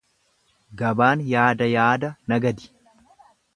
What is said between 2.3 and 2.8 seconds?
nagadi.